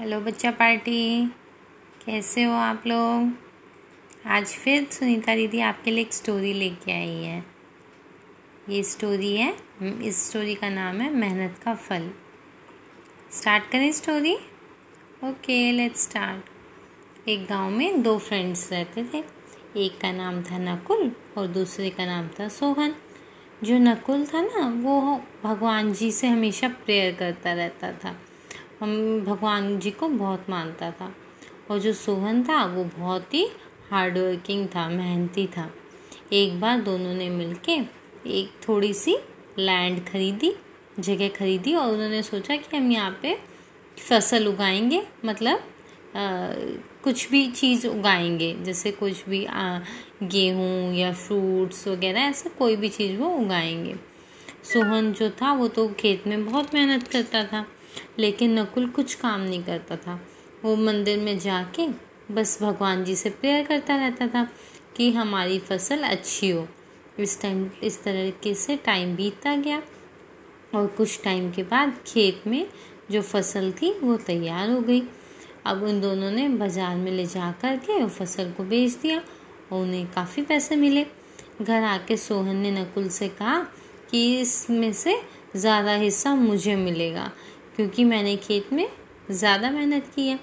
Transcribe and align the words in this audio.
Hello 0.00 0.18
बच्चा 0.20 0.50
party. 0.50 1.26
कैसे 2.04 2.42
हो 2.44 2.54
आप 2.54 2.82
लोग? 2.86 3.30
आज 4.26 4.46
फिर 4.46 4.84
सुनीता 4.84 5.34
दीदी 5.36 5.60
आपके 5.60 5.90
लिए 5.90 6.04
एक 6.04 6.12
स्टोरी 6.12 6.52
लेके 6.52 6.92
आई 6.92 7.22
है। 7.22 7.44
ये 8.68 8.82
स्टोरी 8.82 9.34
है 9.36 9.56
इस 10.02 10.28
स्टोरी 10.28 10.54
का 10.54 10.68
नाम 10.68 11.00
है 11.00 11.12
मेहनत 11.14 11.58
का 11.58 11.74
फल। 11.74 12.10
स्टार्ट 13.32 13.70
करें 13.72 13.90
स्टोरी 13.92 14.34
ओके 15.24 15.72
लेट्स 15.72 16.02
स्टार्ट 16.02 17.28
एक 17.28 17.46
गाँव 17.46 17.70
में 17.70 18.02
दो 18.02 18.18
फ्रेंड्स 18.18 18.72
रहते 18.72 19.04
थे। 19.04 19.24
एक 19.76 19.98
का 20.00 20.12
नाम 20.12 20.42
था 20.42 20.58
नकुल 20.58 21.12
और 21.38 21.46
दूसरे 21.46 21.90
का 21.90 22.06
नाम 22.06 22.28
था 22.28 22.48
सोहन। 22.48 22.94
जो 23.64 23.78
नकुल 23.78 24.26
था 24.26 24.42
ना, 24.42 24.68
वो 24.82 25.22
भगवान 25.44 25.92
जी 25.92 26.12
से 26.12 26.26
हमेशा 26.26 26.68
प्रेयर 26.68 27.14
करता 27.14 27.52
रहता 27.52 27.92
था। 27.92 28.16
हम 28.80 29.20
भगवान 29.26 29.78
जी 29.78 29.90
को 29.90 30.08
बहुत 30.08 30.50
मानता 30.50 30.90
था। 30.90 31.12
और 31.70 31.78
जो 31.78 31.92
सोहन 31.92 32.42
था 32.42 32.64
वो 32.66 32.84
बहुत 32.98 33.34
ही 33.34 33.46
हार्ड 33.90 34.18
वर्किंग 34.18 34.66
था 34.68 34.88
मेहनती 34.88 35.46
था। 35.46 35.70
एक 36.32 36.60
बार 36.60 36.80
दोनों 36.80 37.14
ने 37.14 37.28
मिलके 37.30 37.72
एक 38.30 38.50
थोड़ी 38.68 38.92
सी 38.94 39.16
लैंड 39.58 40.04
खरीदी 40.08 40.52
जगह 40.98 41.28
खरीदी 41.28 41.74
और 41.74 41.92
उन्होंने 41.92 42.22
सोचा 42.22 42.56
कि 42.56 42.76
हम 42.76 42.90
यहाँ 42.92 43.18
पे 43.22 43.36
फ़सल 43.98 44.46
उगाएँगे 44.46 45.02
मतलब 45.24 45.58
आ, 46.16 46.52
कुछ 47.04 47.28
भी 47.30 47.46
चीज़ 47.50 47.86
उगाएँगे 47.86 48.52
जैसे 48.62 48.90
कुछ 48.92 49.24
भी 49.28 49.46
गेहूँ 50.22 50.94
या 50.94 51.12
फ्रूट्स 51.12 51.86
वगैरह 51.88 52.20
ऐसे 52.20 52.48
कोई 52.48 52.76
भी 52.76 52.88
चीज़ 52.88 53.16
वो 53.16 53.28
उगाएँगे। 53.36 53.94
सोहन 54.64 55.12
जो 55.12 55.30
था 55.30 55.52
वो 55.52 55.68
तो 55.68 55.88
खेत 55.88 56.26
में 56.26 56.44
बहुत 56.46 56.74
मेहनत 56.74 57.08
करता 57.08 57.44
था। 57.44 57.64
लेकिन 58.18 58.58
नकुल 58.58 58.86
कुछ 58.88 59.14
काम 59.14 59.40
नहीं 59.40 59.62
करता 59.64 59.96
था। 59.96 60.20
वो 60.64 60.74
मंदिर 60.76 61.18
में 61.18 61.38
जाके 61.38 61.86
बस 62.32 62.58
भगवान 62.62 63.04
जी 63.04 63.14
से 63.16 63.30
प्रेयर 63.30 63.64
करता 63.64 63.96
रहता 63.96 64.26
था 64.26 64.48
कि 64.96 65.10
हमारी 65.12 65.58
फ़सल 65.58 66.02
अच्छी 66.04 66.50
हो। 66.50 66.66
इस 67.20 67.40
टाइम 67.42 67.68
इस 67.82 68.02
तरीके 68.02 68.54
से 68.54 68.76
टाइम 68.76 69.14
बीतता 69.16 69.54
गया 69.56 69.82
और 70.74 70.86
कुछ 70.86 71.22
टाइम 71.24 71.50
के 71.50 71.62
बाद 71.64 71.94
खेत 72.06 72.46
में 72.46 72.66
जो 73.10 73.22
फ़सल 73.22 73.70
थी 73.72 73.92
वो 74.00 74.16
तैयार 74.16 74.70
हो 74.70 74.80
गई। 74.80 75.02
अब 75.66 75.82
उन 75.82 76.00
दोनों 76.00 76.30
ने 76.30 76.48
बाज़ार 76.48 76.96
में 76.96 77.10
ले 77.12 77.26
जा 77.26 77.50
कर 77.62 77.76
के 77.76 78.00
वो 78.02 78.08
फ़सल 78.08 78.50
को 78.52 78.64
बेच 78.64 78.92
दिया 78.92 79.18
और 79.72 79.80
उन्हें 79.80 80.06
काफ़ी 80.06 80.42
पैसे 80.42 80.76
मिले। 80.76 81.06
घर 81.62 81.82
आके 81.84 82.16
सोहन 82.16 82.56
ने 82.56 82.70
नकुल 82.72 83.08
से 83.08 83.28
कहा 83.30 83.58
कि 84.10 84.40
इसमें 84.40 84.92
से 84.92 85.16
ज़्यादा 85.56 85.92
हिस्सा 85.94 86.34
मुझे 86.34 86.76
मिलेगा। 86.76 87.30
क्योंकि 87.76 88.04
मैंने 88.04 88.36
खेत 88.36 88.72
में 88.72 88.86
ज़्यादा 89.30 89.70
मेहनत 89.70 90.10
की 90.14 90.26
है। 90.28 90.38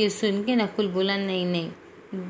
ये 0.00 0.08
सुन 0.10 0.42
के 0.44 0.56
नकुल 0.56 0.88
बोला, 0.88 1.16
नहीं 1.16 1.46
नहीं, 1.46 1.70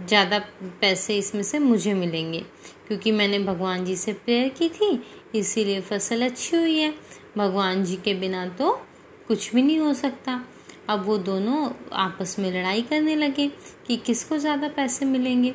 ज़्यादा 0.06 0.38
पैसे 0.80 1.16
इसमें 1.18 1.42
से 1.42 1.58
मुझे 1.58 1.94
मिलेंगे। 1.94 2.40
क्योंकि 2.88 3.12
मैंने 3.12 3.38
भगवान 3.38 3.84
जी 3.84 3.96
से 3.96 4.12
प्रेयर 4.14 4.48
की 4.48 4.68
थी, 4.68 5.02
इसीलिए 5.34 5.80
फ़सल 5.80 6.24
अच्छी 6.24 6.56
हुई 6.56 6.78
है। 6.78 6.92
भगवान 7.36 7.84
जी 7.84 7.96
के 7.96 8.14
बिना 8.14 8.46
तो 8.48 8.70
कुछ 9.28 9.54
भी 9.54 9.62
नहीं 9.62 9.78
हो 9.78 9.92
सकता। 9.94 10.40
अब 10.88 11.04
वो 11.04 11.16
दोनों 11.18 11.68
आपस 11.98 12.36
में 12.38 12.50
लड़ाई 12.52 12.82
करने 12.82 13.16
लगे 13.16 13.46
कि 13.86 13.96
किसको 13.96 14.38
ज़्यादा 14.38 14.68
पैसे 14.68 15.04
मिलेंगे। 15.04 15.54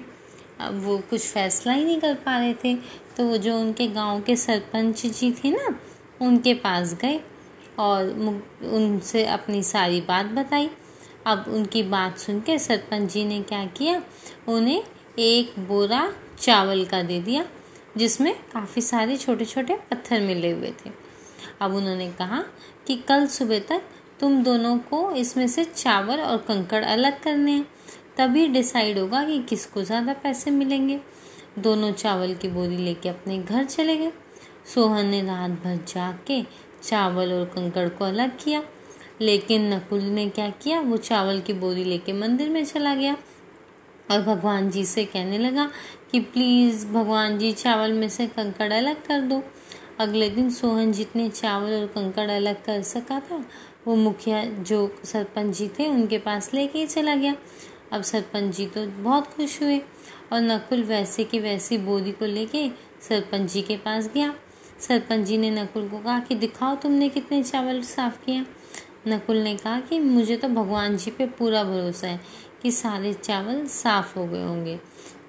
अब 0.59 0.79
वो 0.83 0.97
कुछ 1.09 1.21
फैसला 1.21 1.73
ही 1.73 1.83
नहीं 1.85 1.99
कर 1.99 2.13
पा 2.15 2.37
रहे 2.37 2.53
थे। 2.53 2.75
तो 3.17 3.25
वो 3.25 3.37
जो 3.37 3.57
उनके 3.59 3.87
गाँव 3.87 4.21
के 4.21 4.35
सरपंच 4.35 5.05
जी 5.07 5.31
थे 5.33 5.51
ना, 5.51 5.75
उनके 6.21 6.53
पास 6.53 6.93
गए। 7.01 7.19
और 7.79 8.09
उनसे 8.65 9.25
अपनी 9.25 9.61
सारी 9.63 10.01
बात 10.01 10.25
बताई। 10.33 10.69
अब 11.25 11.45
उनकी 11.49 11.83
बात 11.83 12.17
सुन 12.17 12.39
के 12.41 12.57
सरपंच 12.59 13.11
जी 13.11 13.23
ने 13.25 13.41
क्या 13.41 13.65
किया? 13.67 14.01
उन्हें 14.47 14.83
एक 15.19 15.59
बोरा 15.67 16.07
चावल 16.39 16.85
का 16.85 17.01
दे 17.01 17.19
दिया, 17.21 17.45
जिसमें 17.97 18.33
काफ़ी 18.53 18.81
सारे 18.81 19.17
छोटे 19.17 19.45
छोटे 19.45 19.75
पत्थर 19.91 20.21
मिले 20.21 20.51
हुए 20.51 20.73
थे। 20.85 20.91
अब 21.61 21.75
उन्होंने 21.75 22.09
कहा 22.11 22.43
कि 22.87 22.95
कल 23.07 23.27
सुबह 23.27 23.59
तक 23.59 23.81
तुम 24.19 24.43
दोनों 24.43 24.77
को 24.79 25.09
इसमें 25.11 25.47
से 25.47 25.63
चावल 25.65 26.19
और 26.19 26.37
कंकड़ 26.39 26.83
अलग 26.83 27.21
करने 27.23 27.51
हैं। 27.51 27.65
तभी 28.17 28.47
डिसाइड 28.47 28.97
होगा 28.99 29.23
कि 29.23 29.39
किसको 29.39 29.81
ज़्यादा 29.81 30.13
पैसे 30.13 30.51
मिलेंगे। 30.51 30.99
दोनों 31.59 31.91
चावल 31.93 32.33
की 32.33 32.47
बोरी 32.47 32.77
लेके 32.77 33.09
अपने 33.09 33.37
घर 33.39 33.63
चले 33.65 33.97
गए। 33.97 34.11
सोहन 34.65 35.05
ने 35.05 35.21
रात 35.21 35.51
भर 35.63 35.79
जाके 35.87 36.41
चावल 36.83 37.33
और 37.33 37.45
कंकड़ 37.45 37.89
को 37.89 38.05
अलग 38.05 38.37
किया। 38.43 38.63
लेकिन 39.21 39.73
नकुल 39.73 40.01
ने 40.01 40.29
क्या 40.29 40.49
किया? 40.49 40.79
वो 40.81 40.97
चावल 40.97 41.39
की 41.41 41.53
बोरी 41.53 41.83
लेके 41.83 42.13
मंदिर 42.13 42.49
में 42.49 42.65
चला 42.65 42.95
गया 42.95 43.17
और 44.11 44.21
भगवान 44.21 44.69
जी 44.69 44.85
से 44.85 45.05
कहने 45.05 45.37
लगा 45.37 45.71
कि 46.11 46.19
प्लीज़ 46.19 46.87
भगवान 46.87 47.37
जी, 47.37 47.51
चावल 47.51 47.93
में 47.93 48.09
से 48.09 48.27
कंकड़ 48.27 48.73
अलग 48.73 49.05
कर 49.05 49.21
दो। 49.21 49.43
अगले 49.99 50.29
दिन 50.29 50.49
सोहन 50.49 50.91
जितने 50.91 51.29
चावल 51.29 51.73
और 51.73 51.85
कंकड़ 51.85 52.29
अलग 52.29 52.63
कर 52.63 52.81
सका 52.81 53.19
था। 53.19 53.45
वो 53.87 53.95
मुखिया 53.95 54.45
जो 54.45 54.95
सरपंच 55.05 55.57
जी 55.57 55.67
थे, 55.67 55.87
उनके 55.87 56.17
पास 56.17 56.53
लेके 56.53 56.79
ही 56.79 56.87
चला 56.87 57.15
गया। 57.15 57.35
अब 57.91 58.01
सरपंच 58.01 58.55
जी 58.55 58.65
तो 58.65 58.85
बहुत 58.85 59.27
खुश 59.27 59.61
हुए 59.61 59.79
और 60.33 60.41
नकुल 60.41 60.83
वैसे 60.83 61.23
की 61.23 61.39
वैसी 61.39 61.77
बोरी 61.77 62.11
को 62.11 62.25
लेके 62.25 62.69
सरपंच 63.01 63.51
जी 63.51 63.61
के 63.61 63.77
पास 63.77 64.09
गया। 64.13 64.35
सरपंच 64.79 65.25
जी 65.27 65.37
ने 65.37 65.49
नकुल 65.51 65.87
को 65.89 65.97
कहा 65.97 66.19
कि 66.19 66.35
दिखाओ 66.35 66.75
तुमने 66.75 67.09
कितने 67.09 67.43
चावल 67.43 67.81
साफ़ 67.81 68.25
किए। 68.25 68.45
नकुल 69.07 69.37
ने 69.37 69.55
कहा 69.57 69.79
कि 69.79 69.99
मुझे 69.99 70.37
तो 70.37 70.47
भगवान 70.47 70.97
जी 70.97 71.11
पे 71.11 71.25
पूरा 71.25 71.63
भरोसा 71.63 72.07
है 72.07 72.19
कि 72.61 72.71
सारे 72.71 73.13
चावल 73.13 73.65
साफ़ 73.65 74.19
हो 74.19 74.25
गए 74.27 74.43
होंगे। 74.43 74.79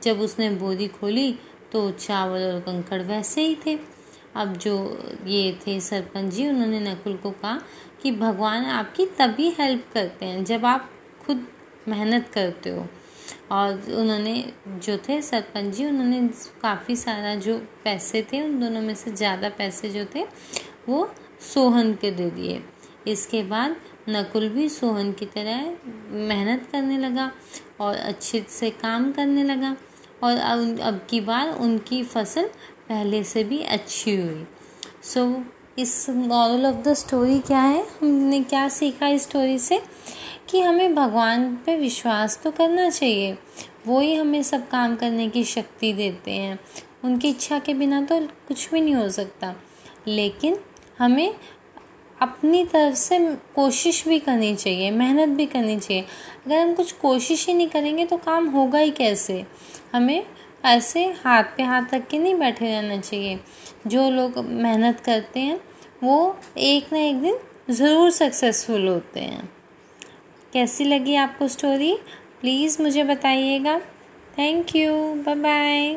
जब 0.02 0.20
उसने 0.20 0.50
बोरी 0.50 0.88
खोली 0.88 1.38
तो 1.72 1.90
चावल 1.90 2.42
और 2.42 2.60
कंकड़ 2.60 3.02
वैसे 3.02 3.46
ही 3.46 3.56
थे। 3.66 3.78
अब 4.36 4.56
जो 4.56 4.76
ये 5.26 5.58
थे 5.66 5.80
सरपंच 5.80 6.32
जी, 6.32 6.48
उन्होंने 6.48 6.80
नकुल 6.80 7.16
को 7.16 7.30
कहा 7.30 7.60
कि 8.02 8.12
भगवान 8.12 8.64
आपकी 8.64 9.06
तभी 9.06 9.50
हेल्प 9.50 9.84
करते 9.94 10.26
हैं 10.26 10.44
जब 10.44 10.64
आप 10.64 10.90
खुद 11.26 11.46
मेहनत 11.88 12.28
करते 12.28 12.70
हो। 12.70 12.86
और 13.52 13.90
उन्होंने 13.92 14.34
जो 14.84 14.96
थे 14.98 15.20
सरपंच 15.22 15.74
जी 15.74 15.86
उन्होंने 15.86 16.20
काफ़ी 16.62 16.96
सारा 16.96 17.34
जो 17.36 17.56
पैसे 17.84 18.22
थे 18.32 18.42
उन 18.42 18.58
दोनों 18.60 18.80
में 18.82 18.94
से 18.94 19.10
ज़्यादा 19.12 19.48
पैसे 19.58 19.88
जो 19.90 20.04
थे 20.14 20.24
वो 20.88 21.08
सोहन 21.52 21.92
के 21.94 22.10
दे 22.10 22.30
दिए। 22.30 22.60
इसके 23.06 23.42
बाद 23.42 23.76
नकुल 24.08 24.48
भी 24.48 24.68
सोहन 24.68 25.12
की 25.12 25.26
तरह 25.26 25.74
मेहनत 26.28 26.68
करने 26.72 26.98
लगा 26.98 27.30
और 27.80 27.96
अच्छे 27.96 28.44
से 28.50 28.70
काम 28.72 29.10
करने 29.12 29.44
लगा 29.44 29.76
और 30.22 30.36
अब 30.36 31.06
की 31.10 31.20
बार 31.20 31.50
उनकी 31.50 32.02
फ़सल 32.04 32.48
पहले 32.88 33.22
से 33.24 33.44
भी 33.44 33.62
अच्छी 33.62 34.16
हुई। 34.16 34.46
सो 35.04 35.20
so, 35.20 35.42
इस 35.78 36.08
मॉरल 36.10 36.66
ऑफ़ 36.66 36.76
द 36.84 36.92
स्टोरी 36.94 37.38
क्या 37.40 37.60
है? 37.60 37.84
हमने 38.00 38.40
क्या 38.42 38.68
सीखा 38.68 39.06
इस 39.08 39.22
स्टोरी 39.22 39.58
से? 39.58 39.80
कि 40.50 40.60
हमें 40.60 40.94
भगवान 40.94 41.56
पे 41.56 41.76
विश्वास 41.76 42.40
तो 42.44 42.50
करना 42.50 42.90
चाहिए। 42.90 43.36
वो 43.86 44.00
ही 44.00 44.14
हमें 44.14 44.42
सब 44.42 44.68
काम 44.68 44.96
करने 44.96 45.28
की 45.28 45.44
शक्ति 45.44 45.92
देते 45.92 46.30
हैं। 46.30 46.58
उनकी 47.04 47.28
इच्छा 47.28 47.58
के 47.58 47.74
बिना 47.74 48.02
तो 48.02 48.20
कुछ 48.20 48.70
भी 48.70 48.80
नहीं 48.80 48.94
हो 48.94 49.08
सकता। 49.08 49.54
लेकिन 50.08 50.56
हमें 50.98 51.34
अपनी 52.22 52.64
तरफ़ 52.64 52.94
से 52.94 53.18
कोशिश 53.54 54.08
भी 54.08 54.18
करनी 54.18 54.54
चाहिए, 54.56 54.90
मेहनत 54.90 55.28
भी 55.28 55.46
करनी 55.46 55.78
चाहिए। 55.78 56.02
अगर 56.46 56.58
हम 56.58 56.74
कुछ 56.74 56.92
कोशिश 56.92 57.46
ही 57.46 57.54
नहीं 57.54 57.68
करेंगे 57.68 58.04
तो 58.04 58.16
काम 58.16 58.48
होगा 58.48 58.78
ही 58.78 58.90
कैसे? 58.90 59.44
हमें 59.92 60.26
ऐसे 60.64 61.04
हाथ 61.06 61.44
पे 61.56 61.62
हाथ 61.62 61.94
रख 61.94 62.06
के 62.08 62.18
नहीं 62.18 62.34
बैठे 62.34 62.66
रहना 62.66 62.96
चाहिए। 62.96 63.40
जो 63.86 64.10
लोग 64.10 64.38
मेहनत 64.38 65.00
करते 65.00 65.40
हैं, 65.40 65.60
वो 66.02 66.36
एक 66.58 66.92
ना 66.92 66.98
एक 66.98 67.20
दिन 67.20 67.38
ज़रूर 67.70 68.10
सक्सेसफुल 68.10 68.88
होते 68.88 69.20
हैं। 69.20 69.53
कैसी 70.54 70.84
लगी 70.84 71.14
आपको 71.16 71.46
स्टोरी 71.48 71.92
प्लीज़ 72.40 72.80
मुझे 72.82 73.04
बताइएगा। 73.04 73.78
Thank 74.38 74.74
you 74.76 74.92
bye 75.24 75.34
bye 75.34 75.96